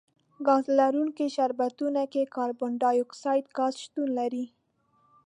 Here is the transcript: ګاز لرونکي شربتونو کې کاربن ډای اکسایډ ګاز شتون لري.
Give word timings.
ګاز 0.47 0.65
لرونکي 0.79 1.27
شربتونو 1.35 2.03
کې 2.11 2.31
کاربن 2.35 2.71
ډای 2.81 2.97
اکسایډ 3.05 3.45
ګاز 3.57 3.73
شتون 3.83 4.07
لري. 4.19 4.45